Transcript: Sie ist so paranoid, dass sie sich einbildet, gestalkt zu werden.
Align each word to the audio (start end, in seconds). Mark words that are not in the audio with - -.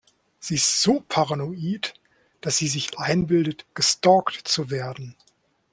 Sie 0.39 0.55
ist 0.55 0.81
so 0.81 1.01
paranoid, 1.01 1.93
dass 2.41 2.57
sie 2.57 2.67
sich 2.67 2.97
einbildet, 2.97 3.67
gestalkt 3.75 4.47
zu 4.47 4.71
werden. 4.71 5.15